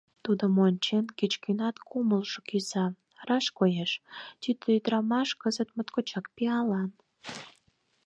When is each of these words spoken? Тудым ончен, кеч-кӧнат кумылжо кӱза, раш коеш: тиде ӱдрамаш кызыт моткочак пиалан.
Тудым 0.25 0.53
ончен, 0.67 1.05
кеч-кӧнат 1.17 1.75
кумылжо 1.89 2.39
кӱза, 2.49 2.85
раш 3.27 3.45
коеш: 3.57 3.91
тиде 4.41 4.67
ӱдрамаш 4.77 5.29
кызыт 5.41 5.69
моткочак 5.75 6.25
пиалан. 6.35 6.89